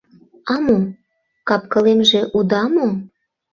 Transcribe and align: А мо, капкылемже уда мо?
А 0.53 0.55
мо, 0.65 0.79
капкылемже 1.49 2.21
уда 2.37 2.63
мо? 2.75 2.87